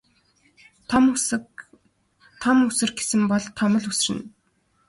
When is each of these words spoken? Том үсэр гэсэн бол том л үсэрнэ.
Том 2.45 2.57
үсэр 2.67 2.91
гэсэн 2.97 3.21
бол 3.31 3.45
том 3.57 3.73
л 3.81 3.85
үсэрнэ. 3.91 4.25